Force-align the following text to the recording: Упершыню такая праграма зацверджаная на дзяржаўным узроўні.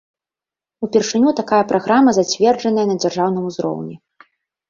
Упершыню 0.87 1.33
такая 1.39 1.59
праграма 1.71 2.09
зацверджаная 2.19 2.85
на 2.93 2.97
дзяржаўным 3.03 3.43
узроўні. 3.51 3.93